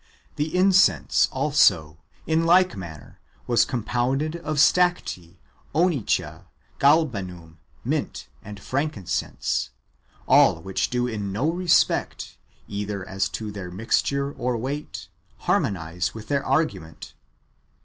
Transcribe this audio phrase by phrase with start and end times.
[0.35, 5.37] The incense ^ also, in like manner, [was compounded] of stacte,
[5.75, 6.45] onycha,
[6.79, 9.69] galbanum, mint, and frankincense,
[10.27, 12.35] all which do in no respect,
[12.67, 15.07] either as to their mixture or weight,
[15.41, 17.13] harmonize with their argument.